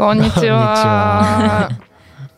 [0.00, 1.68] こんにちは。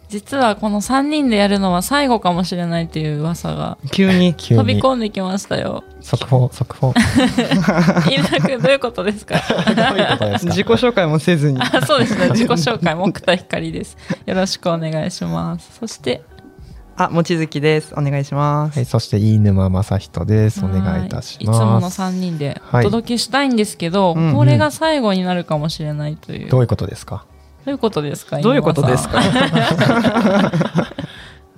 [0.08, 4.34] 実はこの3人でやるのは最後かもしれないという噂が急に。
[4.34, 5.84] 急 飛びに込んできましたよ。
[6.00, 9.36] 速報速報飯田君どういうことですか？
[9.76, 10.50] どういうことですか？
[10.52, 11.62] 自己紹介もせずに。
[11.62, 12.30] あそうですね。
[12.30, 13.96] 自己紹介、木田光です。
[14.26, 15.70] よろしくお願いします。
[15.78, 16.22] そして、
[16.96, 17.94] あ、もちづきです。
[17.96, 18.76] お願いします。
[18.76, 26.50] はい、そして飯沼正人ですお願いいたしますはいいつもの3人でおはい届けしたいんですけど、うんうんこれが最後になるかもしれないという。
[26.50, 27.24] どういうことですか？
[27.64, 29.20] どういうことですかどういうことですか？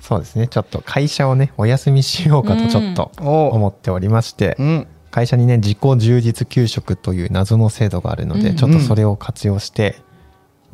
[0.00, 0.48] そうですね。
[0.48, 3.48] ちょっと会社をねお休みしようかとちょっとお。
[3.48, 4.86] 思っておりまして、うん。
[5.11, 8.56] 会社にね自己充実給食という謎の制度があるので、うん。
[8.56, 9.96] ちょっとそれを活用して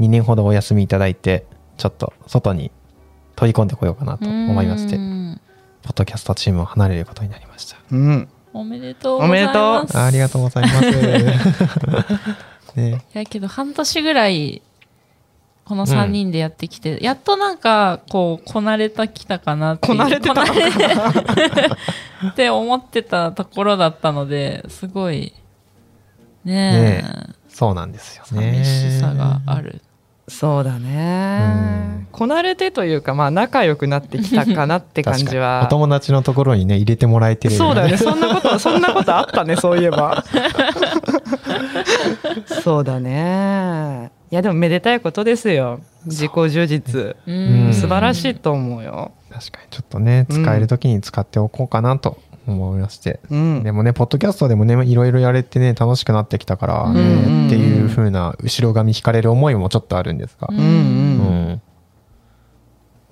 [0.01, 2.73] 2年ほどお休みいただいてちょっと外に
[3.37, 5.41] 取り込んでこようかなと思いましてうん。
[5.83, 7.77] ポッドキャストチームを離れることになりました。
[7.93, 8.29] うん。
[8.53, 9.57] おめでとうございます。
[9.57, 10.91] おめでとありがとうございます。
[12.77, 14.63] ね いやけど半年ぐらい
[15.71, 25.33] この3人でやってきて、やっとなんかこうこなれたきたかなってこなれてた って思ってたところだったのですごい
[26.45, 27.05] ねえね
[27.49, 29.81] そうなんですよね寂しさがある、
[30.27, 32.09] そうだね。
[32.11, 35.69] こなれてというか、まあ仲良くなってきたかなって感じはお。
[35.69, 37.97] 友達のところにね入れてもらえてるそうだよね。
[38.03, 40.25] そんなこと、そんなことあったね、そういえば。
[42.65, 44.11] そうだね。
[44.31, 45.81] いや、でもめでたいことですよ。
[46.07, 47.17] 自己充実。
[47.27, 49.13] うん素晴らしいと思うよ。
[49.31, 53.63] 確かにちょっとね使える時に使っておこうかなと思いまして、うん。
[53.63, 60.69] でもねポッドキャストでもねいろいろやれてね楽しくなってきたからね、うんっていう風な後ろ髪引かれる思いもちょっとあるんですがううんうん。
[60.69, 60.77] う
[61.57, 61.63] ん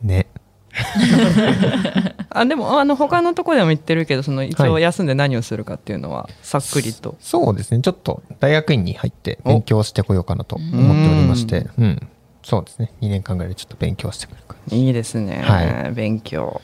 [0.03, 0.27] ね
[2.31, 7.81] あでもあの他のところでも言ってるけどその一応はい休んで何をするかっていうのはさっくりと、そうですね。
[7.81, 11.67] ちょっと大学院に入って勉強してこようかなと思っておりまして。
[11.79, 12.09] うん。
[12.43, 12.93] そうですね。
[13.03, 16.61] 2年間ぐらいでちょっと勉強してくるかいいですね、は勉強。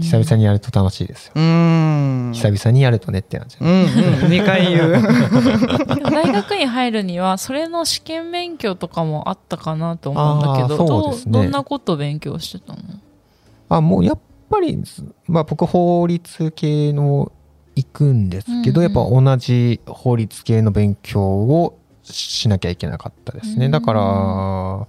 [0.00, 1.32] 久々にやると楽しいですよ。
[1.34, 2.32] うーん。
[2.32, 3.58] 久々にやるとねって感じ。
[3.60, 3.86] うんうん。
[3.86, 4.92] 2回言う。
[6.10, 11.32] 大学院入るにはそれの試験勉強とかもあったかなと思うんだけどそうですね。
[11.32, 12.78] どうどんなこと勉強してたの？
[13.68, 14.82] あもうやっぱり、
[15.26, 17.32] まあ、僕法律系の
[17.74, 18.94] 行くんですけど、うんうん。
[18.94, 23.72] やっぱ同じ法律系の勉強をしなきゃいけなかったですね、うん。
[23.72, 24.86] だから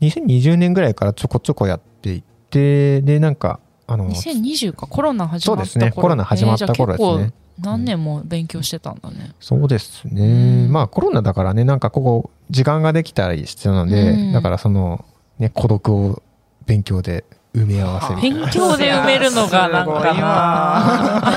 [0.00, 4.86] 2020年ぐらいからちょこちょこやっていてでなんかあの2020か。
[4.86, 5.66] コロナ始まった頃。
[5.66, 5.92] そうですね。
[5.92, 7.22] コロナ始まった頃ですね。
[7.22, 7.32] えー
[7.62, 10.72] 何年も勉強してたんだね、そうですね、うん。
[10.72, 14.32] まあコロナだからねなんかここ時間ができたりしてたので、うん。
[14.32, 15.04] だからその
[15.38, 16.22] ね孤独を
[16.64, 18.40] 勉強で埋め合わせみたいな。
[18.42, 21.30] 勉強で埋めるのがなんかな。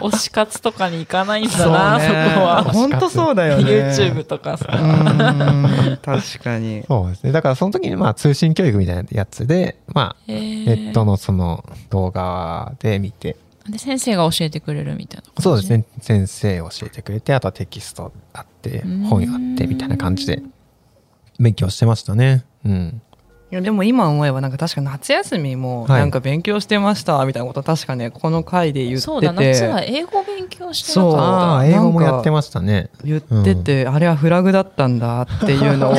[0.00, 2.06] 推し活とかに行かないんだなそ,、
[2.40, 2.64] こは。
[2.64, 3.62] 本当そうだよね。
[3.64, 5.96] YouTube とかさ、うーん。
[5.98, 6.82] 確かに。
[6.88, 7.30] そうですね。
[7.30, 13.36] だからその時にまあ通信教育みたいなやつで、まあネットのその動画で見て、
[13.68, 15.42] で先生が教えてくれるみたいな感じ？
[15.44, 15.84] そうですね。
[16.00, 20.42] 先生教えてくれて、あとはテキストあってうん、本あってみたいな感じで。
[21.40, 22.44] 勉強してましたね。
[22.64, 23.02] うん。
[23.52, 26.00] いやでも今思えばなんか確か夏休みもはい。
[26.00, 29.00] なんか勉強してましたみたいなこと確かねこの回で言ってて。
[29.02, 31.16] そうだ夏は英語勉強してなかっそう。
[31.60, 32.88] た英語もやってましたね。
[33.04, 35.94] 言ってて、あれはフラグだったんだっていうのを。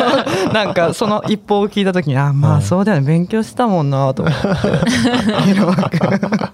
[0.54, 2.58] なんかその一報を聞いた時にあまはい。
[2.60, 3.06] あそうだよね。
[3.06, 4.48] 勉強したもんなと思って。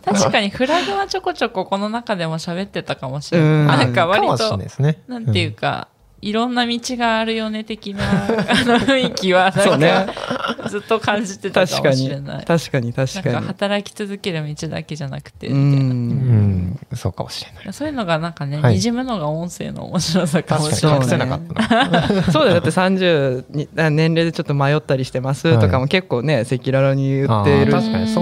[0.05, 3.67] 確かにフラグはちょこちょここの中でも喋ってたかもしれない、うん。
[3.69, 4.67] なんか割とね。
[5.07, 5.87] なんていうか、
[6.23, 8.27] いろんな道があるよね的な あ
[8.65, 12.45] の雰囲気はなんかずっと感じてたかも確かにしれない。
[12.45, 12.93] 確かに。
[12.93, 13.47] 確なんかかに。
[13.47, 15.91] 働き続ける道だけじゃなくて、うみたいな。
[15.91, 16.01] うん。
[16.01, 17.73] ん、そうかもしれない。
[17.73, 18.75] そういうのがなんかね、はい。
[18.75, 20.99] にじむのが音声の面白さかも確しれない。
[20.99, 21.05] かに。
[21.05, 22.23] 隠せなかったな。
[22.33, 22.61] そうだよ。
[22.61, 27.73] だって30にあ年齢でちょっと迷ったりしてますとかも結構ね赤裸々に言っている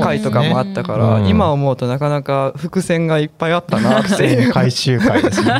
[0.00, 1.28] 回とかもあったから、うん。
[1.28, 4.52] 今思うとなかなか伏線がいっぱいあったなっていう。
[4.58, 5.52] 回収会ですね。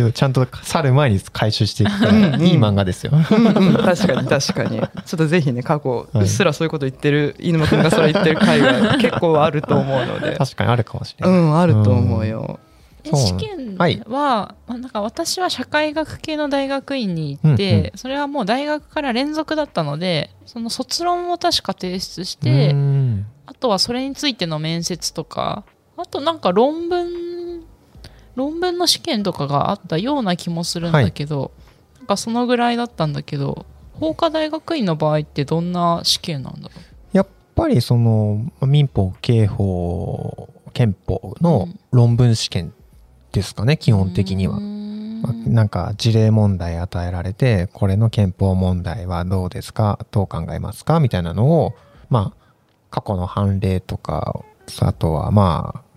[0.00, 0.12] 大丈夫。
[0.12, 3.12] ちゃんと去る前に回収していくから、いい漫画ですよ。
[3.22, 4.80] 確かに確かに。
[4.80, 10.36] ちょっとぜひね過去はいうっすらそういうこと言ってる飯沼君がそれ言ってる回が結構あると思うので。
[10.38, 11.38] 確かにあるかもしれない。
[11.38, 12.58] うんあると思うよ、
[13.04, 14.02] う試験は、はい。
[14.06, 23.26] まあ、なんか私は社会学系の大学院に行って、うんうそれはもう大学から連続だったのでその卒論を確か提出しうて、ん。
[23.46, 25.64] あとはそれについての面接とか
[25.96, 27.08] あとなんか論文
[28.40, 31.50] 論文の試験とかがあったような気もするんだけど、
[31.98, 36.74] なんかそのぐらいだったんだけど法科大学院の場合ってどんな試験なんだろ
[37.12, 41.78] やっぱりその民法刑法憲法うのん。
[41.92, 42.72] 論文試験
[43.32, 44.58] ですかね基う本的には。
[45.46, 51.74] なんか事例問題与えられてこれの憲法問題はどうですかどう考えますかみたいなのを
[52.08, 52.54] まあ
[52.90, 54.40] 過去の判例とか
[54.80, 55.89] あとはまあまあ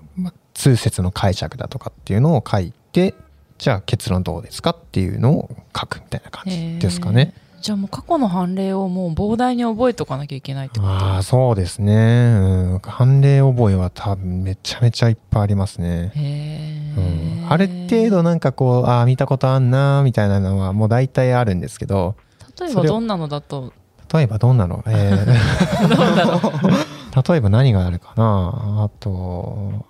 [0.54, 3.14] 通説の解釈だとかっていうのを書いて
[3.58, 7.34] じゃあ結論どうですかっていうのを書くみたいな感じですかね。
[7.62, 10.92] じゃあもう過去の判例をもう膨大に覚えとかなきゃいけないってこと？
[10.92, 16.12] ああそうですね、うん、判例覚えは多分めちゃめちゃいっぱいありますね。
[16.14, 22.16] へうえ、ん、ある程度なんかこうああ見たことあんなみたいなのはもう大体あるんですけど
[22.60, 23.72] 例えばどんなのだと？
[24.14, 25.26] 例えばどんなの、えー。
[27.32, 28.84] 例えば何があるかな？
[28.84, 29.86] あと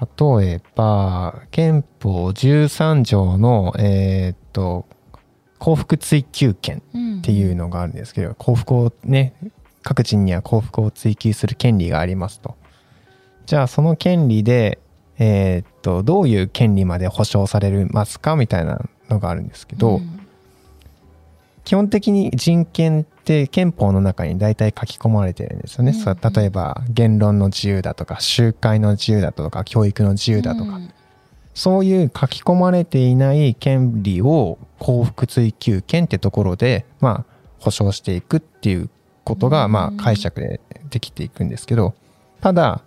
[0.00, 4.86] 例えば憲法13条のえーっと
[5.58, 6.82] 幸福追求権
[7.18, 9.34] っていうのがあるんですけど幸福をね
[9.82, 12.56] 各人には幸福を追求する権利がありますと。
[13.46, 14.78] じゃあその権利で
[15.18, 18.80] えーっとどういう権利まで保障されますかみたいな
[19.10, 20.19] のがあるんですけど、ん
[21.64, 25.92] 基本的に人権って憲法の中に大体書き込まれてるんですよね。
[25.92, 30.92] うんそう例えば言論の自由だとか集会の自由だとか教育の自由だとか、うん
[31.52, 38.88] そういう書き込まれていない権利を幸福追求権ってところでまあ保障していくっていう
[39.24, 39.72] ことがうん。
[39.72, 40.60] まあ解釈で
[40.90, 41.94] できていくんですけど。
[42.40, 42.82] ただ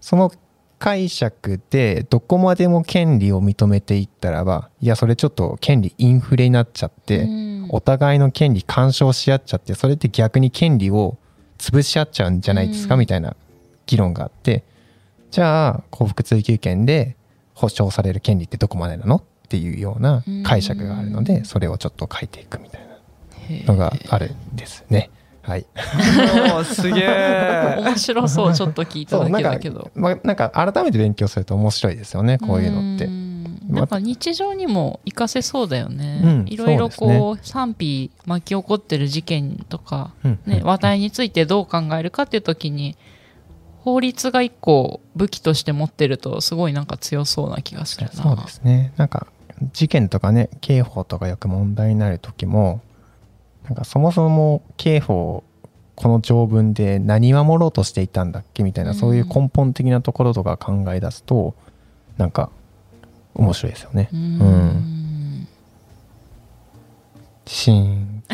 [0.00, 0.30] その
[0.78, 11.18] 解釈でどこまでも権利を認めていったらばいやそれちょっと権利インフレになっちゃって、うんお互いの権利干渉し合っちゃってそれって逆に権利を
[11.58, 13.00] 潰し合っちゃうんじゃないですか、うん。
[13.00, 13.34] みたいな
[13.86, 14.62] 議論があって。
[15.32, 17.16] じゃあ幸福追求権で
[17.52, 19.16] 保障される権利ってどこまでなの？
[19.16, 22.86] っていうような解釈があるので、うんそれをちょっと書いていくみたい
[23.66, 25.10] なのがあるんですね。
[25.42, 33.23] はい、おーすげえ 面白そうちょっと聞いただそうなんかけだけどまあ、なんか改めて勉強すると面白いですよねこういうのって。
[33.72, 42.96] んなんか日常にも活かせそうだよね、うんいろいろこう賛否巻き起こってる事件とか、うんね、話題についてどう考えるかっていう時に
[43.84, 48.12] 法律が一個武器として持ってるとすごいなんか強そうな気がするな。
[48.12, 48.92] そうですね。
[48.96, 49.26] なんか
[49.72, 52.80] 事件とかね刑法とかよく問題になる時も
[53.64, 55.44] なんかそもそも刑法
[55.96, 58.96] この条文で何守ろうとしていたんだっけみたいな、うん。
[58.96, 61.54] そういう根本的なところとか考え出すと
[62.16, 62.50] なんか
[63.34, 64.08] 面白いですよね。
[64.12, 64.22] ううん。
[64.22, 65.48] ん。
[67.46, 68.22] シーン。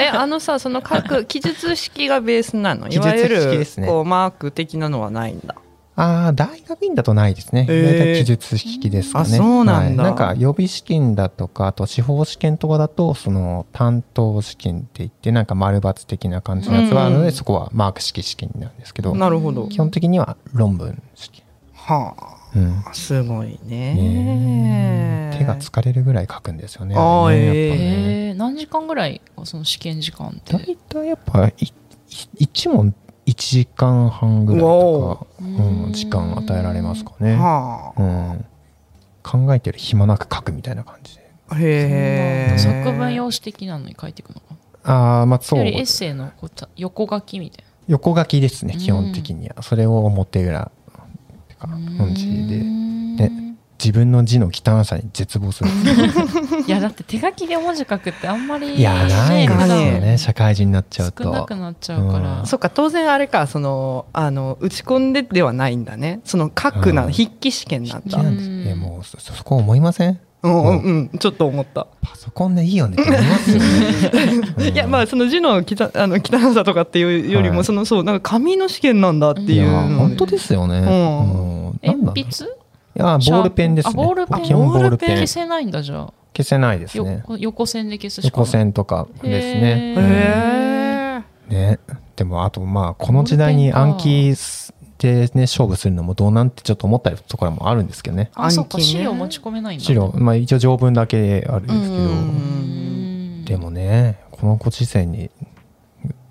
[0.00, 2.86] えあのさその各記述式がベースなの？
[2.86, 5.54] い記述式わゆるですねこうマーク的なのはないんだ。
[5.96, 7.66] ああ大学院だとないですね。
[7.68, 8.18] へー。
[8.18, 9.34] 記述式ですかね。
[9.34, 10.02] あそうなんだ。
[10.02, 10.10] はい。
[10.10, 17.32] なんか予備試験だとかあと司法試験とかだとその担当試験って言ってなんか丸抜的な感じのやつはあるので、うん。
[17.32, 19.68] そこはマーク式試験になるんですけど、なるほど。
[19.68, 21.44] 基本的には論文式。
[21.74, 22.14] は
[22.56, 22.82] うん。
[22.86, 23.94] あすごいね。
[23.94, 26.94] ね手が疲れるぐらい書くんですよね。
[26.96, 28.34] あねえー。
[28.34, 30.52] 何時間ぐらいその試験時間って？
[30.52, 31.72] 大体やっぱいい
[32.38, 32.94] 一問
[33.26, 37.34] 1時間半ぐらいとか、うん、時間与えられますかね。
[37.34, 38.44] はうん、
[39.22, 41.24] 考えてる暇なく書くみたいな感じで。
[41.48, 42.58] あへえ。
[42.58, 44.56] 作文用紙的なのに書いていくのか？
[44.84, 45.58] ああまあそう。
[45.58, 46.30] なよりエッセイの
[46.76, 50.83] 横書きみたい横書きですねうん基本的には、それを表裏って
[51.66, 53.28] かな感じで。
[53.28, 53.44] で
[53.76, 55.70] 自分の字の汚さに絶望する。
[55.70, 62.46] んですよいやだって手書きで文字書くってあんまりいやないですよねね社会人になっちゃう少なとくなっちゃうから、うん。
[62.46, 66.20] そっか当然あれかそのあの打ち込んでではないんだね。
[66.24, 67.12] その書くな、うん。
[67.12, 68.02] 筆記試験なんだ。
[68.04, 68.48] 好きなんです。
[68.48, 70.20] いやもうそそこ思いません？
[70.44, 71.18] うんうんうん。
[71.18, 71.86] ちょっと思った。
[72.02, 72.96] パソコンでいいよね。
[73.00, 73.64] って思いますよね、
[74.58, 77.64] うんいやまあその字のきたあの汚さとかっていうよりも、はい。
[77.64, 79.70] そのそうなんか紙の試験なんだっていう。
[79.70, 82.44] の本当ですよね、うなんだ鉛筆？
[82.44, 82.48] い
[82.94, 83.92] やボールペンですね。
[83.94, 84.42] あボールペン。
[84.42, 85.08] 基本ボールペン。
[85.16, 86.12] 消せないんだじゃあ。
[86.36, 87.22] 消せないですね。
[87.22, 88.44] 横横線で消すしかない。
[88.44, 89.94] 横線とかですね。
[89.96, 91.78] へへえね。
[92.16, 94.34] でもあとまあこの時代に暗記
[94.98, 98.30] でね勝負するのもどうなんてちょっと思ったところもあるんですけどね。
[98.34, 99.84] あそっか資料持ち込めないんだ。
[99.84, 100.12] 資料。
[100.16, 101.80] まあ一応条文だけあるんです
[103.50, 103.58] けど。
[103.58, 105.30] でもねこのご時世に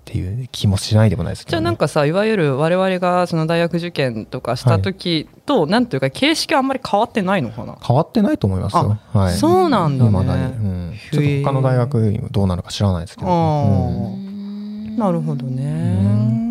[0.04, 7.78] でっていう気もしないでもないですけど、ね、じゃあなんかさいわゆる我々がその大学受験とかした時と、はい、なんていうか形式はあんまり変わってないのかな？
[7.82, 10.10] 変わってないと思いますよ、はい、そうなんだね。
[10.10, 10.46] 未だに、う
[10.92, 16.43] ん、ちょっと他の大学どうなのか知らないですけど、うん、なるほどね、そうなん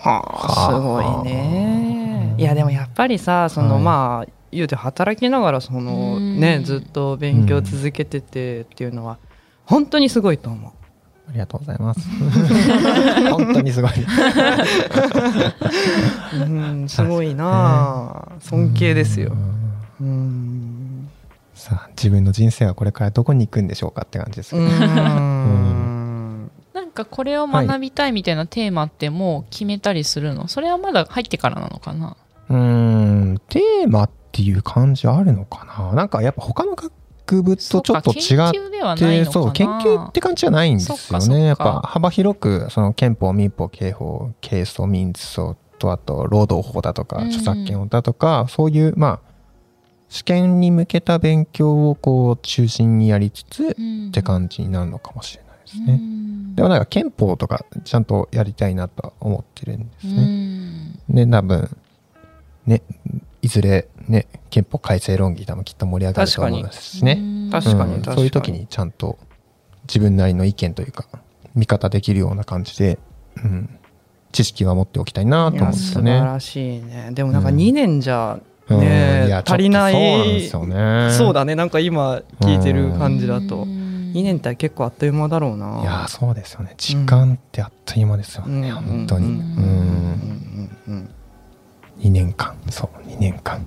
[0.00, 9.18] はあすごいねいやでもやっぱりさその、まあ言うて働きながらそのねずっと勉強続けててっていうのは
[9.64, 10.70] 本当にすごいと思う
[11.28, 12.00] ありがとうございます。
[13.30, 13.92] 本当にすごい。
[16.34, 19.32] うん、すごいな、尊敬ですよ。
[20.00, 21.08] うん。
[21.54, 24.64] さあ、自分の人生はこれからどこに行くんでしょうかって感じですけど。
[24.64, 25.89] なん
[27.04, 32.16] かこれを学びたいみたいなテーマってもう決めたりするの、はい、それはまだ入ってからなのかな？
[32.48, 35.92] うんテーマっていう感じあるのかな？
[35.94, 36.92] なんかやっぱ他の学
[37.30, 38.50] 学部とちょっと違っ
[38.98, 41.44] てそう研究って感じじゃないんですよね。
[41.44, 49.30] やっぱ幅広くその憲法民法刑法刑訴民訴とあと労働法だとか著作権法だとか、そういうまあ
[50.08, 56.00] 試験に向けた勉強をこう中心にやりつつって感じになるのかもしれないですね。
[56.54, 61.24] でもなんか憲法とかちゃんとやりたいなとは思ってるんですね。
[61.24, 61.76] ね多分
[62.66, 62.82] ね
[63.42, 69.18] いずれね憲法改正論議多分きっと盛り上がると思いますしね確かに、うん、そういう時にちゃんと
[69.84, 71.06] 自分なりの意見というか
[71.54, 72.98] 見方できるような感じで、
[73.36, 73.78] うん、
[74.32, 76.12] 知識は持っておきたいなと思うんですよね。
[76.12, 77.10] 素晴らしいね。
[77.12, 81.14] でもなんか2年じゃ、ね、うん、足りないそうなんね。
[81.14, 81.56] そうだね。
[81.56, 83.66] なんか今聞いてる感じだと。
[84.12, 85.80] 2年って結構あっという間だろうな。
[85.80, 86.74] いやそうですよね。
[86.76, 89.26] 時間ってあっという間ですよね、うん、本当に。
[89.26, 91.10] うん。
[91.98, 92.56] 2年間。
[92.70, 93.66] そう2年間。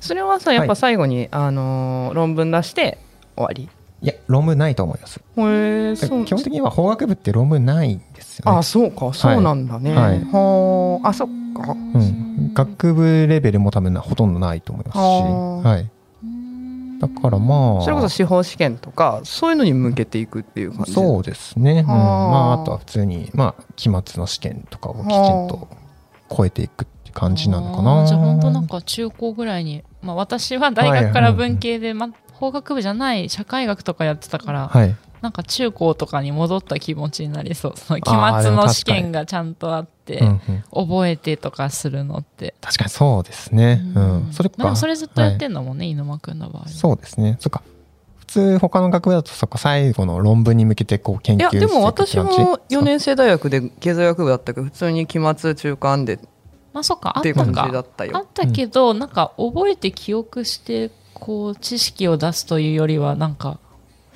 [0.00, 2.98] それはさやっぱ最後に、はい、あのー、論文出して
[3.36, 3.68] 終わり？
[4.02, 5.18] いや論文ないと思います。
[5.18, 8.58] へ基本的には法学部って論文ないんですよね。
[8.58, 9.12] あそうか。
[9.14, 15.68] そうなんだね、はい、はあそっか、うん、学部レベルも多分ほとんどないと思いますし。
[15.68, 15.93] はい
[17.00, 20.92] だからまあそれこそ司法試験とかそういうのに向けていくっていう感じ。
[20.92, 25.68] そうですね、うん、まああとは普通にまあ期末の試験とかをきちんと
[26.34, 28.06] 超えていく感じなのかな。
[28.06, 37.72] じゃあ本当なんか中高ぐらいに、まあ、私は大学から文系で、まあ、法学部じゃない社会学とかやってたから、はい、なんか中高とかに戻った気持ちになりそう。
[37.76, 40.22] その期末の試験がちゃんとあって、
[40.70, 42.54] 覚えてとかするのって。
[42.60, 44.76] 確かにそうですね、うん、それか。
[44.76, 47.38] それずっとやってんだもんね、はい、飯沼君の場合そうですね。
[47.40, 47.62] そっか。
[48.18, 56.18] 普通他の学部だとそこ最後の論文に向けてこう研究していやでも私も4年生大学で経済学部だったけど普通に期末中間で
[56.74, 57.70] まあそっかあったか。
[58.12, 63.63] あったけど、うん、なんか覚えて記憶してこう知識を出すというよりはなんかあ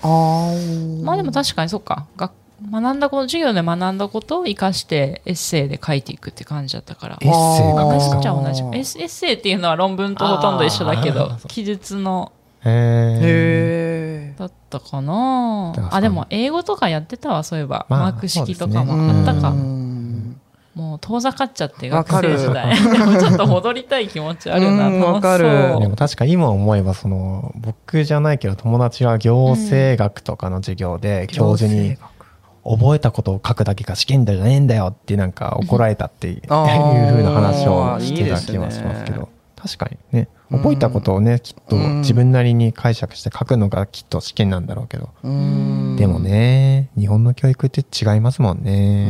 [0.02, 2.06] まあでも確かにそっか。
[2.16, 2.32] 学
[2.72, 7.18] 学んだこと授業で学んだことを生かしてエッセイで書いていくって感じだったから。
[7.20, 8.20] エッセイ書くすか？
[8.20, 8.62] じゃ同じ。
[8.62, 12.32] エッセイっていうのは論文とほとんど一緒だけど記述の。
[12.64, 15.72] へえだったかな。
[15.92, 19.52] あでも英語とかやってたわそういえば、まあ、マーク式とかもあったか、
[20.78, 22.72] もう遠ざかっちゃって学生時代。
[22.80, 24.88] でもちょっと戻りたい気持ちあるな。
[24.88, 25.44] わかる。
[25.80, 31.96] でも確か今思えばその僕じゃないけど友達は行政学とかの授業で教授に
[32.64, 36.46] 覚えたことを書くだけが試験じゃねえんだよってなんか怒られたっていうふう
[37.24, 39.28] な話をしてた気はしますけど。
[39.56, 40.28] 確かにね。
[40.52, 45.10] 覚えたことをねきっと自分なりに解釈して書くのがきっと試験なんだろうけど。
[45.96, 49.08] でもね日本の教育って違いますもんね。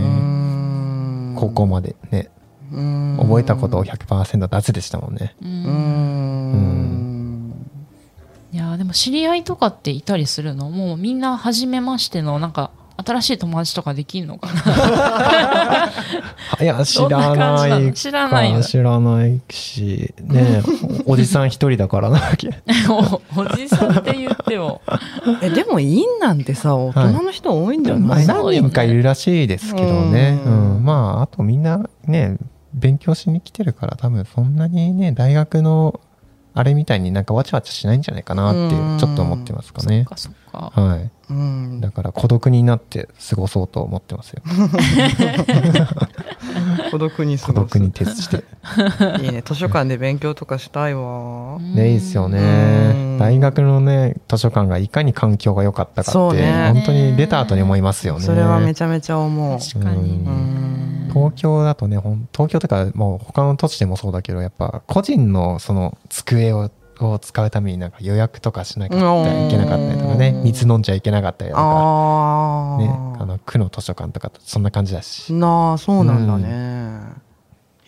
[1.38, 2.30] 高校までね
[2.71, 5.37] 覚えたことを100%出すでしたもんね。
[5.40, 6.88] うん。
[8.52, 10.68] いやでも知り合いとかっていたりするの？
[10.71, 12.71] もうみんな初めましてのなんか
[13.04, 14.48] 新しい友達とかできるのか
[16.58, 16.64] な？
[16.64, 20.14] いや知らない知らない知らないし。
[20.20, 20.62] ね
[21.06, 22.20] おじさん一人だからな
[23.36, 24.82] おじさんって言っても。
[25.42, 32.36] えでも院なんてさ大人の人多いんじゃない、はい、何人かいるらしいですけどね、うん、うん、まああとみんなね
[32.74, 36.00] 勉強しに来てるから多分そんなにね大学の
[36.54, 40.04] あれみたいになんかわちゃわちゃしないんじゃないかなってちょっと思ってますかね。
[40.08, 40.80] そっかそっか。
[40.80, 41.10] はい。
[41.30, 44.42] うん、だから孤独になって過ごそうと思ってますよ。
[46.90, 48.44] 孤独に孤独に徹して。
[49.23, 51.58] いいね図書館で勉強とかしたいわ。
[51.61, 53.18] ねいいっすよね。
[53.18, 58.20] 大学のね図書館がいかに環境が良かったかって、ね、本当に出た後に思いますよね。
[58.20, 59.58] それはめちゃめちゃ思う。
[59.58, 60.25] 確かに、
[61.12, 61.99] 東京だとね
[62.32, 66.70] 東京とかもう他の土地でもそうだけどやっぱ個人のその机を
[67.06, 69.00] を使うためになんか予約とかしなきゃい
[69.50, 72.88] けなかったりとかね水飲んじゃいけなかったりとか、ね、
[73.20, 75.32] あの区の図書館とかそんな感じだし。
[75.32, 77.00] なあそうなんだね、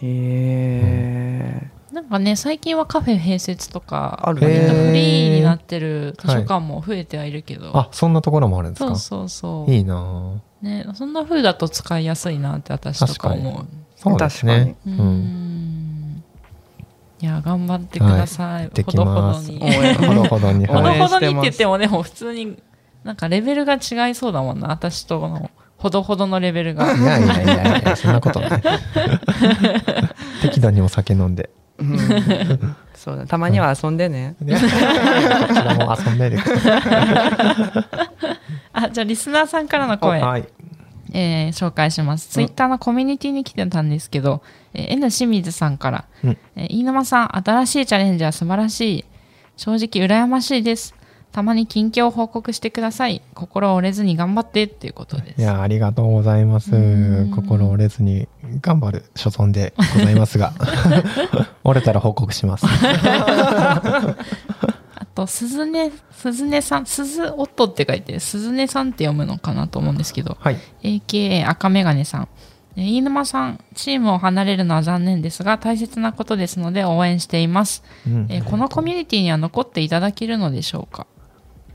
[0.02, 4.68] へえ、なんかね最近はカフェ併設とかあるね。
[4.68, 8.94] フリーになってる図書館も増えてはいるけど、あそんなところもあるんですか？
[8.96, 9.70] そうそうそう。
[9.72, 13.66] いいなねそんな風だと使いやすいなって私とか思う。
[13.96, 14.76] そうですね。
[14.86, 14.96] ううん。
[14.98, 15.50] ん
[17.22, 19.46] いや頑張ってください、できほどほます。
[19.48, 19.60] どに。
[19.62, 22.56] 応援ほどほどにほどはいほどにって言ってもでも普通に
[23.04, 24.68] なんかレベルが違いそうだもんな。
[24.68, 26.94] 私とのほどほどのレベルが。
[26.94, 28.62] いやいやいやいやそんなことない。
[30.42, 31.50] 適度にお酒飲んで。
[31.78, 31.98] うん。
[32.94, 34.52] そうだたまには遊んでね、こち
[35.54, 36.38] らも遊んでる。
[38.72, 40.46] あじゃあリスナーさんからの声、はい。
[41.12, 42.28] えー紹介します。
[42.28, 44.42] ツイッターのコミュニティに来てたんですけど、
[44.74, 49.04] えー N 清水さんから、うんえー飯沼さん、新しいチャレンジは素晴らしい。
[49.56, 50.94] 正直羨ましいです。
[51.32, 53.22] たまに近況を報告してください。
[53.34, 55.40] 心折れずに頑張ってっていうことです。
[55.40, 58.26] いやありがとうございますうん心折れずに
[58.60, 60.52] 頑張る所存でございますが
[61.62, 62.66] 折れたら報告します
[64.96, 72.28] あと、鈴音、鈴音さん、鈴音って書いて、鈴音さんって読むのかなと思うんですけど、はい AKA 赤メガネさん。
[72.80, 77.82] えー飯沼さん、チームを離れるのは残念ですが、大切なことですので応援しています。
[78.06, 78.26] うん。
[78.30, 81.06] えーこのコミュニティには残っていただけるのでしょうか？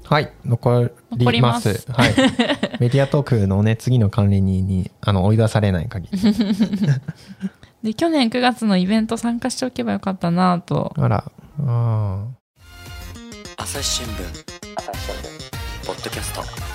[0.03, 1.73] はい残残りりまます。
[1.75, 2.13] すはい。
[2.79, 6.19] メディアトークのね次の管理人にあの追い出されない限り。
[7.83, 10.93] で去年9月のイベント参加しておけばよかったなと。
[10.97, 11.23] あら。
[11.59, 12.23] あ
[13.57, 14.45] 朝日新聞。
[15.85, 16.74] ポッドキャスト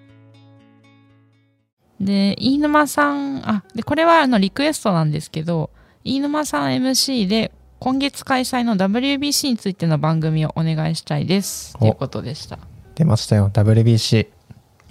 [2.01, 5.69] で飯沼さんあでこれはあのリクエストなんですけど
[6.03, 11.75] 飯沼さん MC で今月開催の WBC についての番組をお願いしたいです。
[11.77, 11.79] お。
[11.79, 12.59] ということでした。
[12.93, 13.49] 出ましたよ。
[13.51, 14.27] WBC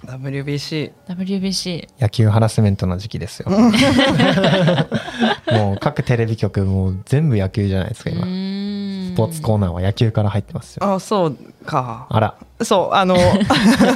[0.05, 3.49] WBC WBC 野球ハラスメントの時期ですよ。
[5.53, 8.25] もう各テレビ局もう全部野球じゃないですか今
[9.21, 10.93] ポーツコーナーは野球から入ってますよ。
[10.95, 12.07] あそうか。
[12.09, 12.35] あら。
[12.63, 13.15] そうあの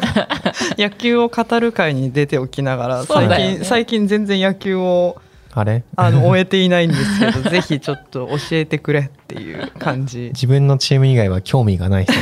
[0.78, 3.56] 野球を語る会に出ておきながら最そうだよね。
[3.58, 5.18] 近最近全然野球を
[5.54, 5.84] あれ？
[5.96, 10.32] あの終えていないんですけどぜひちょっと教えてくれっていう感じ。
[10.36, 12.14] 自分のチーム以外は興味がない人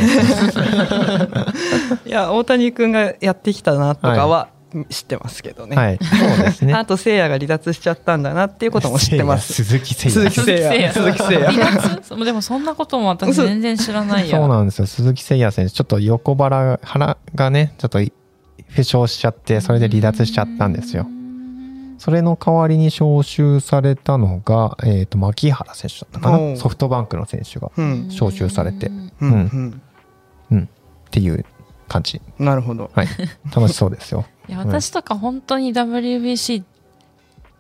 [2.06, 4.48] いや大谷君がやってきたなとかは
[4.90, 6.00] 知ってますけどね、はい。
[6.02, 6.74] そうですね。
[6.76, 9.54] あとせいやが離脱しちゃったんだなっていうことも知ってます。
[9.54, 10.32] 鈴木誠也。
[10.32, 10.94] 鈴木誠也。
[10.94, 11.46] 鈴木誠也。
[11.52, 12.04] 離脱？
[12.04, 14.48] そ うでもそんなことも私全然知らないやそう。
[14.48, 14.86] なんですよ。
[14.86, 15.72] 鈴木誠也選手。
[15.72, 21.06] ちょっと横腹腹がねちょっと負傷しちゃってそれで離脱しちゃったんですよ。
[22.00, 26.58] それの代わりに招集されたのが、えー、と牧原選手だったかな？
[26.58, 28.08] ソフトバンクの選手がうん。
[28.10, 28.88] 招集されて。
[29.22, 29.82] うん。
[30.52, 30.64] うん。
[30.64, 31.46] っていう
[31.94, 32.22] 感じ。
[32.40, 32.90] なるほど。
[32.94, 33.08] はい。
[33.56, 34.26] 楽しそうですよ。
[34.50, 36.66] いや私とか本当に WBC っ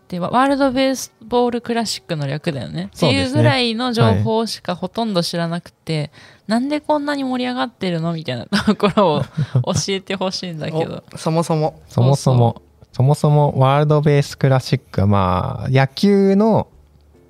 [0.07, 2.89] てワールドベースボールクラシックの略だよね。
[2.95, 6.11] っていうぐらいの情報しかほとんど知らなくて、
[6.47, 8.13] なんでこんなに盛り上がってるの？
[8.13, 9.23] みたいな ところを
[9.73, 11.03] 教えてほしいんだけど。
[11.13, 11.79] おそもそも。
[11.87, 16.67] そもそもそもそもワールドベースクラシックはまあ野球の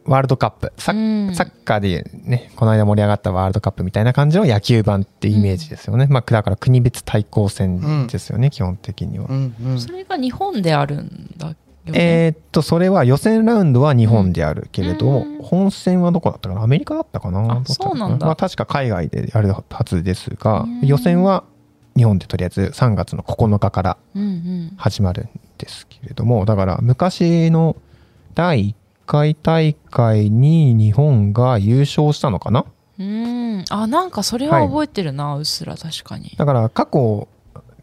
[0.05, 0.73] ワールドカップ。
[0.77, 1.35] サッうん。
[1.35, 9.79] サッカーでねこの間盛り上がったワールドカップみたいな感じの野球版ってイメージですよね、まあだから国別対抗戦ですよね、基本的には、うんうん。
[9.79, 11.55] それが日本であるんだ
[11.87, 15.41] えーっとそれは予選ラウンドは日本であるけれども、うん。
[15.41, 16.63] 本戦はどこだったかな？
[16.63, 17.61] アメリカだったかな？
[17.65, 18.25] そうなんだ。
[18.25, 20.79] まあ、確か海外でやるはずですがうん。
[20.81, 21.43] 予選は
[21.97, 27.75] 日本でとりあえず3月の9日からうん始まるんですけれどもだから昔の
[28.33, 32.65] 第1回大会に日本が優勝したのかな？
[32.99, 33.05] うん。
[33.05, 36.33] うんあなんかそれは覚えてるな、うっすら確かに。
[36.37, 37.27] だから過去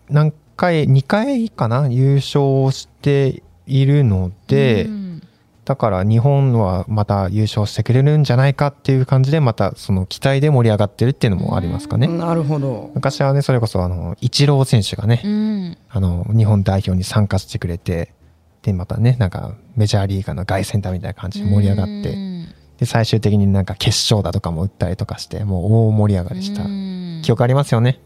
[0.08, 5.22] 何回2回かな優勝しているので、うん。
[5.64, 12.08] だから日本はまた優勝してくれるんじゃないかっていう感じでまたその期待で盛り上がってるっていうのもありますかね。
[12.08, 12.90] なるほど。
[12.94, 15.78] 昔はねそれこそあのイチロー選手がね、うん。
[15.88, 18.12] あの日本代表に参加してくれて
[18.62, 21.92] でまたねなんかメジャーリーガーの凱旋だみたいな感じで盛り上がって。
[21.92, 22.48] うん。
[22.78, 26.62] で最終的になんか決勝だとかも打ったりとかしてもう大盛り上がりした。
[26.62, 27.20] うん。
[27.22, 28.00] 記憶ありますよね。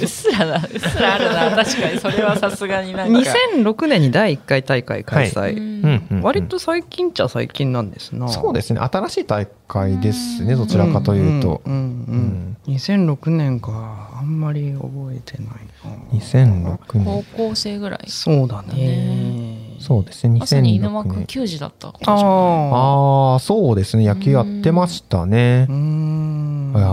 [0.00, 1.50] うっすらだうっすらあるな。
[1.64, 3.18] 確かにそれはさすがになんか。
[3.18, 6.22] 2006年に第1回大会開催、うんうんうん。
[6.22, 8.28] 割と最近っちゃ最近なんですな。
[8.28, 8.80] そうですね。
[8.80, 14.10] 新しい大会ですねどちらかというと、うんうんうん、2006年か。
[14.18, 15.46] あんまり覚えてない
[15.84, 16.18] な。
[16.18, 17.24] 2006高年。
[17.36, 18.00] 校生ぐらい。
[18.08, 18.74] そうだね。
[18.74, 19.76] ね。
[19.78, 20.40] そうですね。
[20.40, 21.04] まさに犬2006年。
[21.04, 21.88] 間くん球児だった。
[21.88, 24.04] あああそうですね。
[24.04, 25.66] 野球やってましたね。
[25.68, 26.25] あうん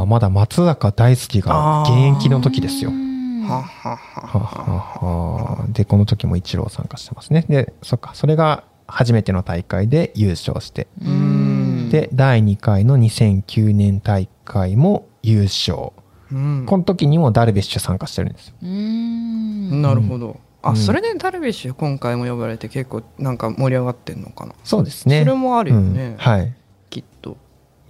[0.03, 2.91] いやまだ松坂大輔が現役の時ですよ。
[2.91, 3.95] うんはは。
[3.95, 5.65] はははは。
[5.69, 7.45] でこの時も一郎参加してますね。
[7.47, 8.11] でそっか。
[8.13, 10.87] それが初めての大会で優勝して。
[11.01, 11.89] うん。
[11.89, 15.93] で第2回の2009年大会も優勝。
[16.31, 16.65] うん。
[16.65, 18.55] この時にもダルビッシュ参加してるんですよ。
[18.61, 19.81] うん。
[19.81, 20.75] なるほど、あ、うん。
[20.75, 24.53] それでダルビッシュ今回も呼ばれて結構なんか盛り上がってんのかな。
[24.63, 25.21] そうですね。
[25.21, 26.17] それもあるよね、うん。
[26.17, 26.53] はい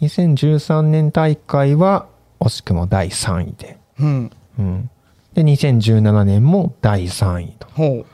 [0.02, 2.08] 2013年大会は
[2.40, 4.32] 惜しくも第3位で、うん。
[4.60, 4.90] うん、
[5.34, 8.06] で2017年も第3位と、ほ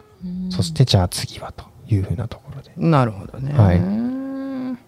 [0.50, 2.72] そしてじゃあ次はというふうなところで。
[2.78, 3.54] うなるほどね。
[3.54, 3.78] はい。
[3.78, 4.80] うん。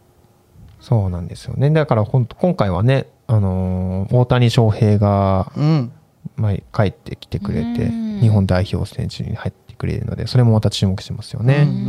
[0.80, 1.70] そうなんですよね。
[1.72, 5.92] だからほんと今回はね、あのー大谷翔平が、うん。
[6.36, 8.20] まあ、帰ってきてくれてうん。
[8.22, 11.88] 日本代表選手に入ってくれるのでそれもまた注目してますよね、うんうんう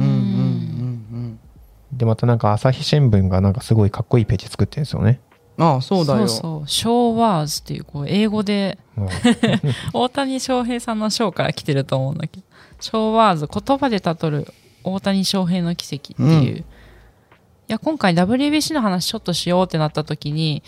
[0.68, 0.71] ん
[1.92, 6.28] でまたなんか朝日新聞がなんかすごいかっこいいページ作ってるんですよね、うんああそうだよ。
[6.28, 6.68] そうそう。
[6.68, 9.08] ショーワーズっていうこう英語でうん。
[9.92, 12.42] 大谷翔平さんのショーから来てると思うんだけど。
[12.80, 14.46] ショーワーズ言葉で例る
[14.82, 16.58] 大谷翔平の奇跡っていう、うん。
[16.58, 16.64] い
[17.68, 20.62] や今回 WBC の話ちょっとしようってなった時に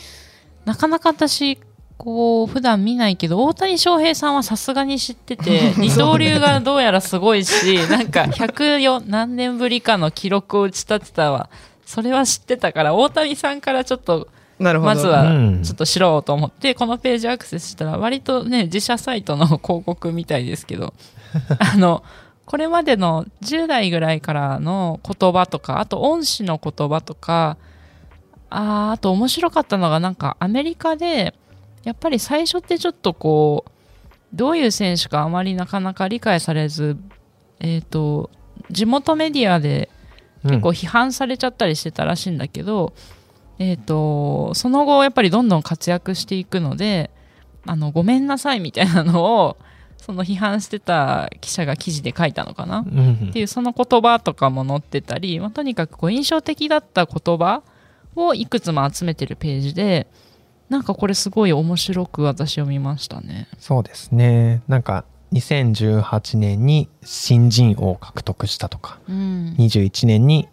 [0.64, 1.58] なかなか私
[1.96, 11.48] こう普段見ないけど大谷翔平さんはさすがに知ってて 二刀流がどうやらすごいし なんか104何年ぶりかの記録を打ち立てたわ。
[11.86, 14.28] それは知ってたから大谷さんからちょっと
[14.58, 14.94] なるほど。
[14.94, 15.62] まずはうん。
[15.62, 20.94] ちょっと知ろうと思って、このページアクセスしたら割とね自社サイトの広告みたいですけど
[21.58, 22.02] あの
[22.46, 27.56] これまでの10代ぐらいからの言葉とかあと恩師の言葉とか
[28.50, 31.34] あーあと面白かったのがなんかアメリカで
[31.84, 33.70] やっぱり最初ってちょっとこう
[34.32, 36.96] どういう選手かあまりなかなか理解されず
[37.60, 38.30] えっ、と
[38.70, 39.88] 地元メディアで
[40.42, 42.92] 結構批判されちゃったりしてたらしいんだけど、
[43.58, 47.10] えっ、とその後やっぱりどんどん活躍していくので
[47.66, 49.56] あのごめんなさいみたいなのを
[49.96, 53.28] その批判してた記者が記事で書いたのかな、うん。
[53.30, 57.62] っていうその言葉とかも載ってたり、まあ、とにかくこう印象的だった言葉
[58.14, 60.06] をいくつも集めてるページで
[60.68, 63.48] なんかこれすごい面白く私読みましたね。
[63.58, 64.62] そうですね。
[64.68, 70.48] なんか2018年に新人王を獲得したとかうん、21年に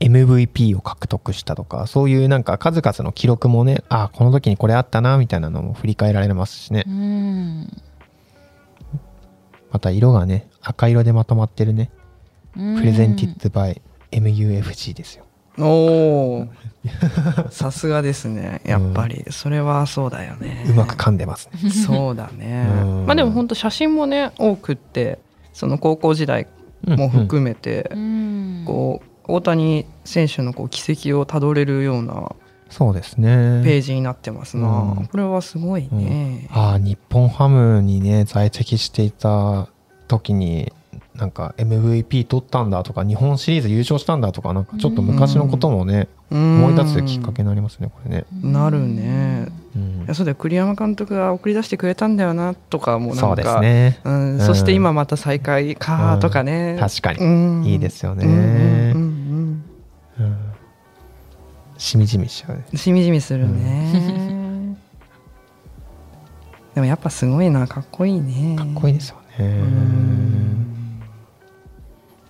[0.00, 6.84] MVP を獲得したとかそういうなんか数々の記録もねあこの時にこれあったなみたいなのも振り返られますしね。
[6.86, 7.82] うん。
[9.70, 11.90] また色がね赤色でまとまってるね。
[12.56, 12.76] うん。
[12.76, 15.23] プレゼンティッドバイ MUFG ですよ
[15.58, 16.48] おお
[17.50, 18.60] さすがですね。
[18.64, 19.24] やっぱり。
[19.30, 20.64] それはそうだよね。
[20.68, 21.70] うまく噛んでますね。
[21.70, 22.66] そうだね。
[22.82, 23.06] うん。
[23.06, 25.18] まあでも本当写真もね多くって
[25.52, 26.46] その高校時代
[26.86, 28.64] も含めてうん。
[28.66, 32.32] こう大谷選手のこう軌跡をたどれるような
[32.68, 33.62] そうですね。
[33.64, 35.06] ページになってますな、うん。
[35.06, 39.68] これはすごいね、ああ日本ハムにね在籍していた
[40.08, 40.72] 時に
[41.14, 49.46] なんか MVP 取ったんだとか日本シリーズ優勝したんだとかなんかちょっと昔のこともね思い出すきっかけになりますねこれね、なるね。
[49.76, 50.02] うん。
[50.02, 54.00] いやそうだよ栗山監督が送り出してくれたんだよなとかもなんかそうですね。
[54.02, 54.32] うん。
[54.32, 54.40] うん。
[54.40, 57.24] そして今また再開かとかね、確かに、う
[57.60, 57.64] ん。
[57.64, 59.64] いいですよね、うんうんうん
[60.18, 60.36] うん
[61.76, 62.64] しみじみしちゃうね。
[62.72, 64.76] うんしみじみするね、
[66.74, 68.56] でもやっぱすごいなかっこいいね。
[68.56, 69.24] かっこいいですよね。
[69.38, 70.43] うん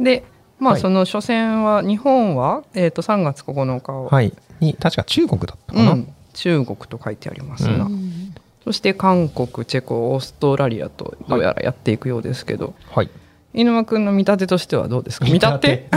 [0.00, 0.24] で
[0.58, 0.80] まあ、はい。
[0.80, 4.32] その初戦は日本は、えー、と3月9日を、はい。
[4.60, 8.34] に確か中国だったかな、うん、中国と書いてありますが、うん。
[8.62, 13.10] そして韓国チェコオーストラリアとどうやらやっていくようですけど、はい。
[13.52, 15.26] 犬間くんの見立てとしてはどうですか？
[15.26, 15.88] 見立て。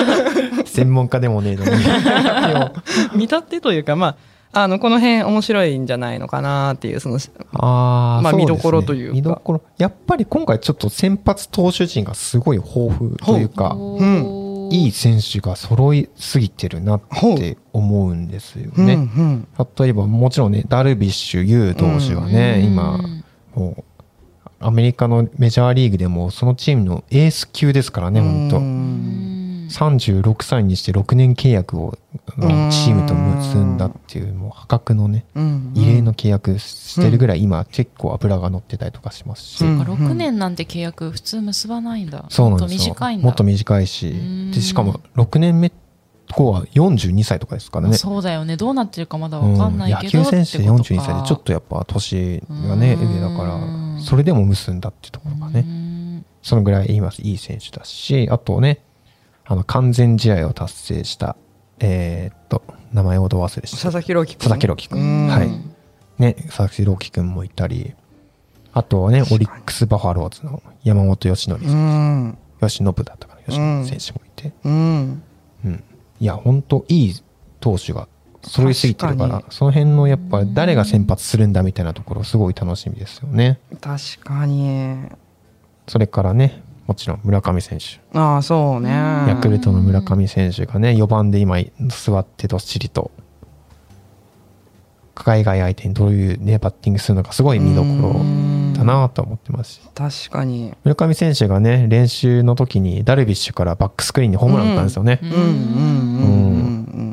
[0.66, 1.70] 専門家でもねえのに。
[3.16, 4.16] 見立てというかまあ
[4.54, 7.18] あのこの辺面白いんじゃないのかなっていうその
[7.54, 9.14] あまあ見どころというか。
[9.14, 9.62] 見どころ。
[9.78, 14.44] やっぱり今回ちょっと先発投手陣がすごい豊富というかうん。
[14.70, 17.00] いい選手が揃いすぎてるなっ
[17.36, 18.94] て思うんですようんうね。
[18.96, 19.46] ん。
[19.78, 22.98] 例えばもちろんねダルビッシュ有投手はね、うん今
[23.54, 23.84] もう
[24.60, 28.60] アメリカのメジャーリーグでもそのチームのエース級ですからね本当。
[29.64, 31.96] うん36歳にして6年契約を
[32.38, 42.24] あのチームと結んだっていうもう破格のねうん異例の契約してるぐらい今結構脂が乗ってたりとかしますし、うん6年なんて契約普通結ばないんだ。
[42.28, 42.94] そうなんですよ。
[42.94, 43.24] もっと短いんだ。
[43.24, 44.08] もっと短いし。
[44.08, 44.50] ん。
[44.50, 45.72] でしかも6年目
[46.32, 47.96] 後は42歳とかですからね。
[47.96, 48.56] そうだよね。
[48.56, 53.14] どうなってるかまだわかんないけど、野球選手でってことか42歳でちょっとやっぱ年がねうん。
[53.14, 56.24] 上だからそれでも結んだってところがうねん。
[56.42, 58.80] そのぐらい今いい選手だしあとね
[59.46, 61.36] あの完全試合を達成した
[61.80, 64.38] えーっと名前をど忘れして佐々木朗希君。
[64.38, 65.00] 佐々木朗希君。
[65.00, 65.28] うん。
[65.28, 65.48] はい。
[66.18, 67.94] ね佐々木朗希君もいたり
[68.72, 72.38] あとはねオリックス・バファローズの山本由伸う選ん。
[72.60, 74.52] 手由伸だったかな由伸選手もいて。
[74.64, 75.22] うん。
[75.64, 75.84] うん。
[76.20, 77.14] いや本当いい
[77.60, 78.08] 投手が
[78.42, 83.58] 揃いすぎてるからその辺のやっぱ誰が先発するんだみたいなところすごい楽しみですよね。
[83.80, 84.96] 確かに。
[85.88, 88.00] それからねもちろん村上選手。
[88.18, 88.90] ああそうね。
[88.90, 91.56] ヤクルトの村上選手がね4番で今
[91.88, 93.10] 座ってどっしりと。
[95.14, 98.14] 海外相手にどういうねバッティングするのかすごい見どころ
[98.76, 99.80] だなと思ってますし。
[99.94, 100.74] 確かに。
[100.82, 105.44] 村上選手がね練習の時にダルビッシュからバックスクリーンにホームラン打ったんですよね、うんうんうん。
[105.44, 105.46] う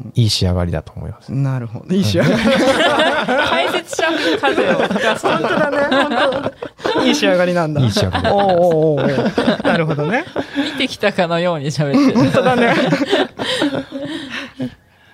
[0.10, 0.12] ん。
[0.16, 1.32] いい仕上がりだと思います。
[1.32, 1.96] うんなるほど。
[1.96, 3.61] いい試合解
[3.92, 6.54] 説者風を吹かす本当だね本
[6.94, 7.02] 当。
[7.06, 7.82] いい仕上がりなんだ。
[7.82, 8.30] いい仕上がり。
[8.30, 9.08] おうおうおうおう
[9.64, 10.26] なるほどね。
[10.58, 12.18] 見てきたかのように喋ってる。
[12.18, 12.74] 本当だね。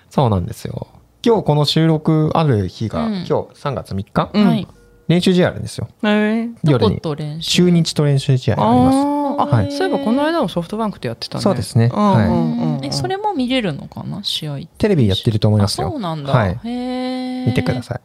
[0.09, 0.87] そうなんですよ。
[1.25, 3.13] 今日この収録ある日が、うん。
[3.17, 4.47] 今日3月3日、うん。
[4.47, 4.67] はい。
[5.07, 5.87] 練習試合あるんですよ。
[6.03, 6.55] えー。
[6.63, 6.99] 夜に。
[6.99, 7.63] と練習？
[7.65, 8.97] 中日と練習試合あります。
[9.39, 9.71] あはい。
[9.71, 11.41] そういえばこの間もソフトバンクとやってたね。
[11.41, 11.91] そうですね。
[11.93, 12.85] うんうんうんうん。
[12.85, 14.23] えそれも見れるのかな？
[14.23, 15.91] 試合テレビやってると思いあますよ。
[15.91, 16.51] そうなんだ、はい。
[16.51, 17.16] へえ
[17.47, 18.01] 見てください。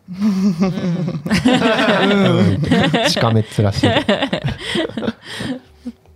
[2.07, 3.11] うん。
[3.11, 3.95] しかめっ面してる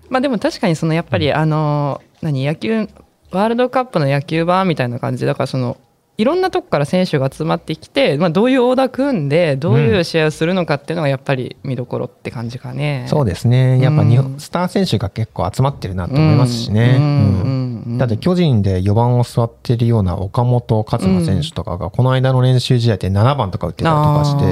[0.08, 2.88] まあでも確かにそのやっぱりあの何野球
[3.32, 5.76] ワールドカップの野球版みたいな感じだからその
[6.18, 6.40] いろん。
[6.40, 9.28] なとこから選手が集まってきて、まあ、どういうオーダー組ん。
[9.28, 13.06] でどういう試合をするのかっていうのがやっぱり見どころって感じかね。
[13.08, 14.40] そうですねやっぱ日本うん。
[14.40, 17.04] スター選手が結構集まってるなと思いますしね、うん。
[17.04, 17.40] うん。
[17.40, 17.65] うん
[17.98, 24.44] だって巨人で4番を座ってるような岡本和真選手とかがこの間の練習試合で7番とか打ってたりとかして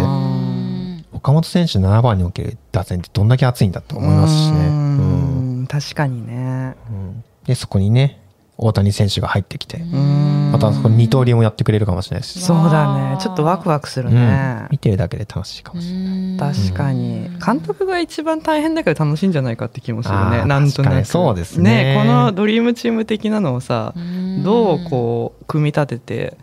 [1.12, 5.62] 岡本選手7番における打線ってどんだけ熱いんだと思いますしね、ううん。
[5.62, 5.66] ん。
[5.66, 6.76] 確かにね。
[6.90, 7.24] うん。
[7.46, 8.20] でそこにね
[8.56, 10.52] 大谷選手が入ってきてうん。
[10.52, 13.18] またそこ二刀流もやってくれるかもしれないし、そうだね。
[13.20, 14.14] ちょっとワクワクするうん。
[14.14, 14.68] ね。
[14.70, 16.36] 見てるだけで楽しいかもしれない、うん。
[16.38, 17.30] 確かに。
[17.44, 20.44] 監督が一番大変だけど楽しいんじゃないかって気もするね。
[20.44, 21.04] なんとなく。
[21.04, 24.44] そうですねこのドリームチーム的なのをさうん。
[24.44, 26.38] どうこう組み立てて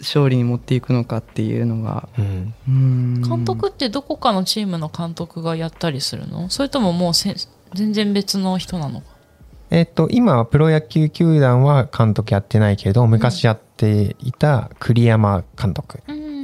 [0.00, 2.08] 勝利に持っていくのかっていうのが。
[2.18, 2.54] うん。
[2.66, 3.22] うん。
[3.22, 6.50] 監督ってどこかのチームの監督がやったりするの？
[6.50, 7.36] それとももうせ
[7.74, 9.06] 全然別の人なのか？
[9.70, 16.02] えっ、と今はプロ野球球団は監督やってないけど昔やっていた栗山監督、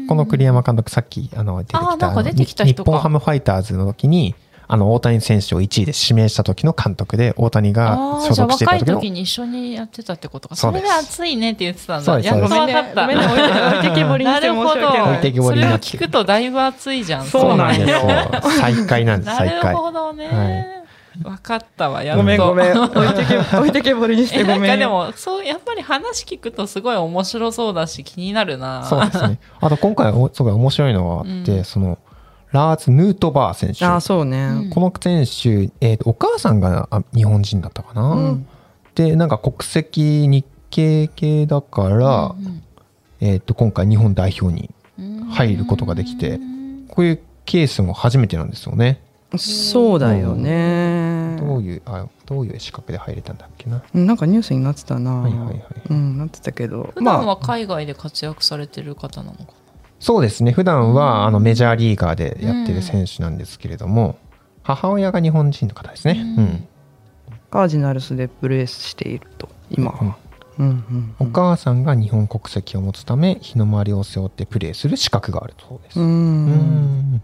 [0.09, 4.35] この栗山監督さっきあの出てきたてきた日本ハムファイターズの時に
[4.69, 10.57] あの大谷選手を1位で指名した時の監督で大谷が所じゃあ若い属していた時の時に一緒にやってたってことか。
[10.57, 10.85] そです。
[10.85, 13.03] そうれで熱いねって言ってたんそうですだやっと分かった。
[13.03, 15.09] ごめんね置いてけぼりにしてなるほど申し訳ない。
[15.11, 15.87] 置いてけぼそれをりになって。
[15.93, 17.27] る聞くとだいぶ熱いじゃん。
[17.27, 17.97] そうなんですよ。
[17.99, 18.07] よ
[18.59, 20.76] 再開なんですなる再開ほどね、はい
[21.23, 22.23] 分かったわやっと。
[22.23, 22.79] ごめんごめん。
[22.83, 24.71] 置いてけ置いてけぼりにしてごめん。
[24.71, 28.85] かでもそうやっぱり話聞くとすごい面白そうだし気になるな。
[28.85, 29.39] そうですね。
[29.61, 31.65] あと今回おすごい面白いのがあって、うん。
[31.65, 31.99] その
[32.53, 33.85] ラーズ・ヌートバー選手。
[33.85, 34.47] ああそうね。
[34.47, 38.47] うんこの選手、えーとお母さんがあ日本人だったかな、うん。
[38.95, 42.35] でなんか国籍日系系だから、
[43.21, 44.71] えー、と今回日本代表に
[45.31, 46.41] 入ることができて
[46.89, 49.01] こういうケースも初めてなんですよね。
[49.37, 50.96] そうだよね
[51.39, 53.83] どういうあどういう資格で入れたんだっけな？
[53.93, 55.23] なんかニュースになってたな。
[55.23, 56.93] はいはいはいうんなってたけど。
[56.95, 59.49] 普段まは海外で活躍されてる方なのかな、
[59.99, 60.53] そうですね。
[60.53, 64.19] 普段はあのメジャーリーガーでやってる選手なんですけれども、
[64.63, 66.47] 母親が日本人の方ですね、ううん。
[66.47, 66.69] ん
[67.31, 69.93] あカージナルスでプレーしていると今。
[70.01, 70.15] うんうん。
[70.59, 77.23] うんお母さんが日本国籍を持つため日の丸を背負ってプレーする資格があるそうです、ううんん。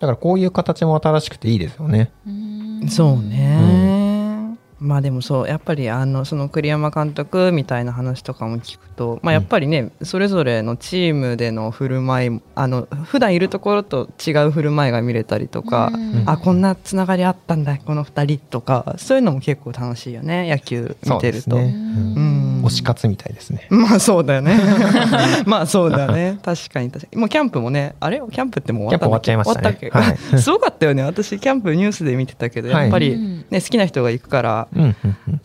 [0.00, 2.10] だからこういう形も新しくていいですよね。
[2.26, 2.51] うん
[2.88, 16.24] そうね、まあでもそうやっぱりあのその栗山監督みたいな話とかも聞くと、まあ、やっぱりね、それぞれのチームでの振る舞いあの普段いるところと違う振る舞いが見れたりとか、うん。
[16.26, 21.50] あこんなつながりあったんだこの2人とかそういうのも結構楽しいよね野球見てると。
[21.50, 21.74] そうね。
[21.74, 23.66] うん推し活みたいですね。
[23.70, 24.58] まあそうだよね。
[25.46, 26.38] まあそうだね。
[26.44, 27.18] 確かに確かに。
[27.18, 28.20] もうキャンプもね、あれ？
[28.30, 29.26] キャンプってもう終わったんだっけ？
[29.26, 29.88] キャンプ終わっちゃいましたね。
[29.90, 30.30] 終わったっけ？
[30.30, 30.40] はい。
[30.42, 31.02] すごかったよね。
[31.02, 33.44] 私キャンプニュースで見てたけど、やっぱり、うん。
[33.50, 34.68] ね、好きな人が行くから、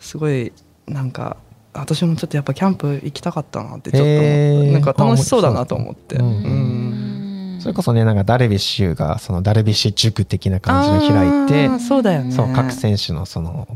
[0.00, 0.52] すごい
[0.86, 1.36] なんか
[1.74, 4.72] 私もちょっとやっぱキャンプ行きたかったなってちょっと思った、へー。
[4.72, 6.26] なんか楽しそうだなと思って、うん。
[6.26, 7.58] うん。
[7.60, 12.30] それこそねなんかダルビッシュがそのダルビッシュ塾的な感じの開いてそうだよね。
[12.30, 13.66] そう各選手のその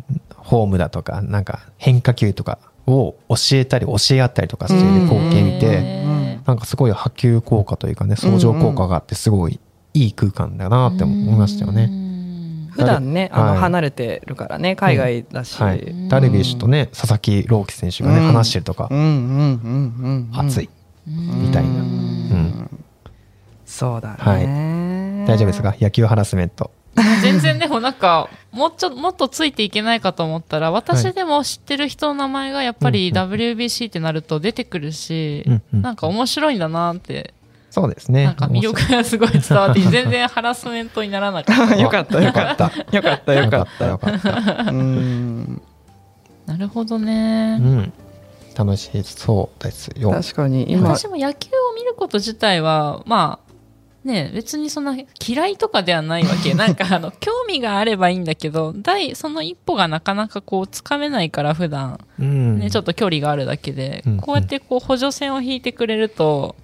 [0.45, 6.43] フォームだとかなんか変化球とかを教えたり教え合ったりとかしている光景見てうん。
[6.45, 9.61] なんかすごい波及効果というかね相乗効果があってすごい
[9.95, 11.89] いい空間だなって思いましたよね。
[12.73, 18.27] 普段ねあのはい離れてるからね海外だし、はい、ダルビッシュとね佐々木朗希選手がねうん。
[18.33, 20.71] 話してるとかうんうんうんうん熱い
[21.07, 22.81] みたいな、うん、
[23.67, 25.27] そうだね、はい。
[25.29, 25.77] 大丈夫ですか？
[25.79, 26.71] 野球ハラスメント
[27.23, 37.35] 全然でもなんかもうちょもっとついていけないかと思ったら私でも知ってる人の名前がやっぱりうん WBC ってなると出てくるし、うんうんなんか面白いんだなって。
[37.71, 38.27] そうですね。
[38.27, 41.77] なんか魅力がすごい伝わって全然ハラスメントにならなかった。
[41.77, 42.65] よかったよかった。
[42.95, 44.71] よかったよよかっかったたよかった。
[44.71, 45.63] うん。
[46.45, 47.93] なるほどうね、ん。
[48.55, 50.11] 楽しそうですよ。
[50.11, 50.91] 確かに今。
[50.91, 53.52] 私も野球を見ること自体はまあ
[54.05, 56.55] ね別にそんな嫌いとかではないわけ。
[56.57, 61.99] なんかあの興味があればいいんだけど第その一歩がなかなかこうつかめないから普段。
[62.19, 62.59] うん。
[62.59, 64.17] ね、ちょっと距離があるだけで、うん。
[64.19, 66.57] こうやってこう補助線を引いてくれると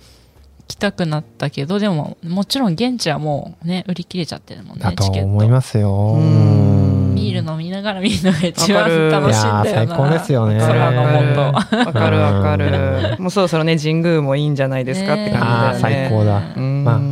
[0.69, 5.27] 来たくなったけどでももちろん現地はもうね売り切れちゃってるもんねだとチケット。
[5.27, 6.15] 思いますよ。
[6.17, 7.15] うん。
[7.15, 10.61] ビール飲みながら見るのが一番楽しいん最高ですよね。
[10.61, 11.03] 空の
[11.35, 13.17] 下わかるわかる。
[13.19, 15.47] もうそろそろね神宮もいいんじゃないですかって感じだよね。
[15.47, 16.43] ああ最高だ。
[16.57, 16.85] うん。
[16.85, 17.03] まあち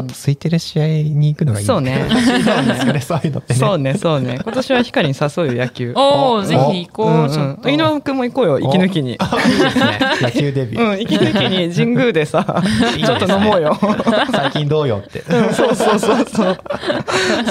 [0.00, 2.06] ょっと空いてる試合に行くのがいいそうね。
[3.00, 3.58] そういうのってね。
[3.58, 4.38] そうねそうね。
[4.42, 5.92] 今年は光に誘うよ野球。
[5.96, 7.68] おおぜひ行こう、うんうんちょっと。
[7.68, 9.12] 井上君も行こうよ息抜きに。
[9.12, 9.98] いいですね。
[10.20, 12.62] 野球デビュー、うん息抜きに神宮でさ
[13.04, 13.78] ちょっと飲もうよ。
[14.32, 15.20] 最近どうよって。
[15.28, 16.58] うんそうそうそうそう。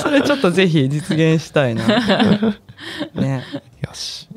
[0.02, 1.86] それちょっとぜひ実現したいな。
[3.16, 3.44] ね。
[3.82, 4.28] よし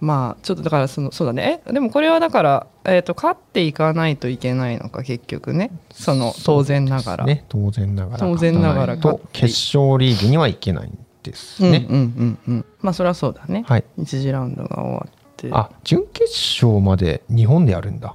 [0.00, 1.62] まあちょっとだからそのそうだね。
[1.66, 5.70] えでもこれはだから、えー、と勝っていかないといけないのか結局ね。
[5.90, 12.64] その当然ながら、ね当然ながら当然ながらと決勝リーグにはいけないんですね、うんうんうんうん。
[12.80, 13.84] まあそれはそうだね、はい。
[13.98, 15.48] 1次ラウンドが終わって。
[15.52, 18.14] あ準決勝まで日本でやるんだ。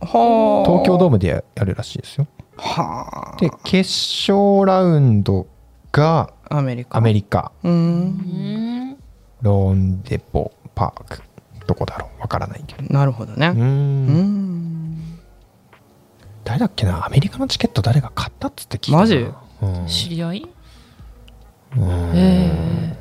[0.00, 0.68] はあ。
[0.68, 2.26] 東京ドームでややるらしいですよ。
[2.56, 5.46] はで決勝ラウンド
[5.92, 6.98] があアメリカ。
[6.98, 7.52] アメリカ。
[7.62, 8.96] うーんうん。
[9.42, 11.22] ローンデポパーク
[11.66, 12.20] どこだろう？
[12.20, 12.94] わからないけど。
[12.94, 13.48] なるほどね。
[13.48, 14.06] うん。
[14.06, 15.18] ん。
[16.44, 17.04] 誰だっけな？
[17.04, 18.98] アメリカのチケット誰が買ったっつって聞いたな。
[18.98, 19.16] マジ？
[19.16, 19.86] うん。
[19.88, 20.48] 知り合い？
[21.76, 21.88] うん。
[22.14, 22.96] へ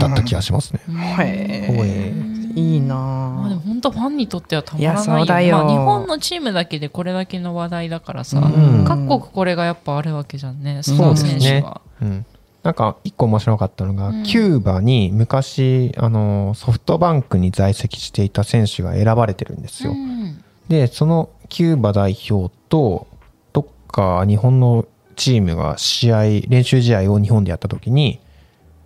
[0.00, 0.80] だった気がしますね。
[0.88, 2.12] へほえ。
[2.16, 2.76] えい。
[2.78, 5.58] いまあでなも本当ファンにとってはたまらいやそないよ,、うだよ。
[5.58, 8.84] まあ、日本のチームだけでこれだけの話題だからさ、うん。
[8.86, 10.82] 各国これがやっぱあるわけじゃんね。
[10.82, 11.80] スそうポーツですね選手は。
[12.00, 12.26] うん
[12.62, 14.22] なんか一個面白かったのが、うん。
[14.22, 20.44] キューバに昔あのソフトバンクに在籍していた選手が選ばれてるんですよ、うん。
[20.68, 23.06] でそのキューバ代表と
[23.52, 28.20] どっか日本のチームが試合練習試合を日本でやった時に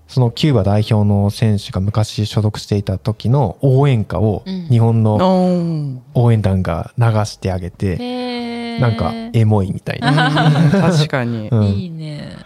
[0.06, 4.68] そのキューバ代表の選手が昔所属していた時の応援歌をうん。
[4.68, 8.80] 日本のうん応援団が流してあげて、へー。
[8.80, 10.30] なんかエモいみたいな、
[10.70, 11.48] 確かに。
[11.48, 11.64] うん。
[11.64, 12.36] いいね。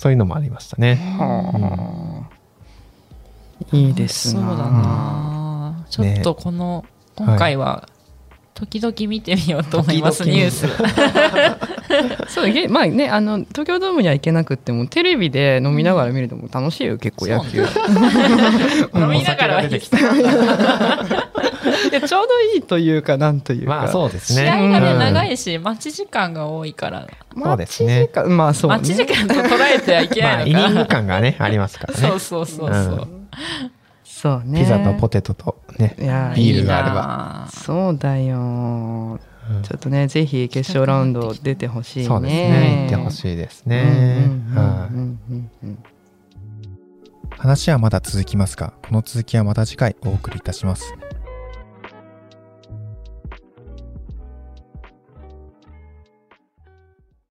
[0.00, 0.94] そういうのもありましたね。
[1.18, 2.26] は
[3.70, 4.40] あいいですな。
[4.40, 6.86] そうだな、ちょっとこの、
[7.16, 7.86] 今回は
[8.54, 10.66] 時々見てみようと思います、ニュース。
[12.32, 17.58] そうげまあねあの東京ドームには行けなくってもテレビで飲みながら見るのも楽しいよ結構野球。
[18.98, 19.98] 飲みながらはいいお酒が出てきた
[21.90, 24.42] いやちょうどいいというかなんというかまあそうですね。
[24.42, 30.68] 試合がね、うん長いし、待ち時間が多いから、そうですね待ち時間まあそうね待ち時間と捉えてはいけまあイないのか。
[30.68, 32.00] ニング感がねありますからね。
[32.00, 33.08] そうそうそうそう。
[34.04, 36.94] そうねピザとポテトとねいやビールがあれば。
[36.94, 37.48] ば。
[37.50, 42.78] そうだようんちょっとねぜひ決勝ラウンド出てほしいねそうですね。
[42.82, 44.30] 行ってほしいですね。
[47.38, 50.94] 話はまだ続きますが、この続きはまた次回お送りいたします。